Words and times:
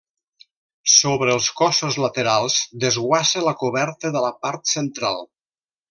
Sobre 0.93 1.33
els 1.37 1.49
cossos 1.59 1.99
laterals 2.05 2.57
desguassa 2.87 3.47
la 3.51 3.55
coberta 3.63 4.13
de 4.19 4.25
la 4.29 4.33
part 4.47 4.77
central. 4.77 5.27